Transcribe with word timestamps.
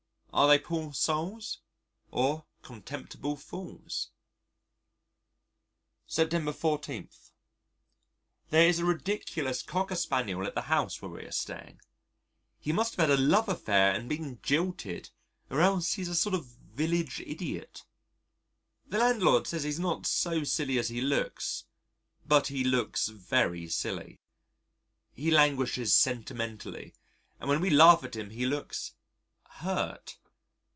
Are 0.33 0.47
they 0.47 0.59
poor 0.59 0.93
souls? 0.93 1.59
or 2.09 2.45
contemptible 2.61 3.35
fools? 3.35 4.11
September 6.07 6.53
14. 6.53 7.09
There 8.49 8.65
is 8.65 8.79
a 8.79 8.85
ridiculous 8.85 9.61
Cocker 9.61 9.95
spaniel 9.97 10.45
at 10.47 10.55
the 10.55 10.63
house 10.63 11.01
where 11.01 11.11
we 11.11 11.25
are 11.25 11.33
staying. 11.33 11.81
He 12.61 12.71
must 12.71 12.95
have 12.95 13.09
had 13.09 13.19
a 13.19 13.21
love 13.21 13.49
affair 13.49 13.91
and 13.93 14.07
been 14.07 14.39
jilted, 14.41 15.09
or 15.49 15.59
else 15.59 15.91
he's 15.95 16.07
a 16.07 16.15
sort 16.15 16.35
of 16.35 16.45
village 16.45 17.19
idiot. 17.19 17.83
The 18.87 18.99
landlady 18.99 19.43
says 19.43 19.63
he's 19.63 19.81
not 19.81 20.05
so 20.05 20.45
silly 20.45 20.79
as 20.79 20.87
he 20.87 21.01
looks 21.01 21.65
but 22.25 22.47
he 22.47 22.63
looks 22.63 23.09
very 23.09 23.67
silly: 23.67 24.21
he 25.13 25.29
languishes 25.29 25.91
sentimentally, 25.93 26.93
and 27.37 27.49
when 27.49 27.59
we 27.59 27.69
laugh 27.69 28.01
at 28.05 28.15
him 28.15 28.29
he 28.29 28.45
looks 28.45 28.93
"hurt." 29.49 30.17